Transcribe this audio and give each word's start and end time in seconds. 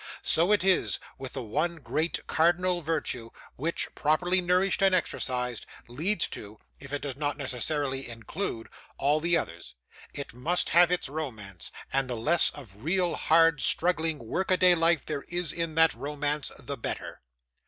So 0.23 0.51
it 0.51 0.63
is 0.63 0.97
with 1.19 1.33
the 1.33 1.43
one 1.43 1.75
great 1.75 2.25
cardinal 2.25 2.81
virtue, 2.81 3.29
which, 3.55 3.87
properly 3.93 4.41
nourished 4.41 4.81
and 4.81 4.95
exercised, 4.95 5.67
leads 5.87 6.27
to, 6.29 6.57
if 6.79 6.91
it 6.91 7.03
does 7.03 7.15
not 7.17 7.37
necessarily 7.37 8.09
include, 8.09 8.67
all 8.97 9.19
the 9.19 9.37
others. 9.37 9.75
It 10.11 10.33
must 10.33 10.69
have 10.69 10.91
its 10.91 11.07
romance; 11.07 11.71
and 11.93 12.09
the 12.09 12.17
less 12.17 12.49
of 12.49 12.81
real, 12.83 13.13
hard, 13.13 13.61
struggling 13.61 14.17
work 14.17 14.49
a 14.49 14.57
day 14.57 14.73
life 14.73 15.05
there 15.05 15.21
is 15.27 15.53
in 15.53 15.75
that 15.75 15.93
romance, 15.93 16.51
the 16.57 16.77
better. 16.77 17.21